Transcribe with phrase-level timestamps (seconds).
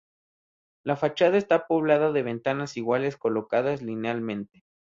[0.83, 4.63] La fachada está poblada de ventanas iguales colocadas linealmente.